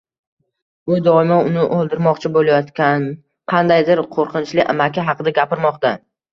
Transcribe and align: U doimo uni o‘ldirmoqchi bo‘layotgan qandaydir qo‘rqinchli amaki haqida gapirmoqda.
U 0.93 0.95
doimo 1.07 1.37
uni 1.49 1.65
o‘ldirmoqchi 1.65 2.33
bo‘layotgan 2.39 3.07
qandaydir 3.55 4.05
qo‘rqinchli 4.19 4.69
amaki 4.77 5.09
haqida 5.15 5.39
gapirmoqda. 5.41 5.97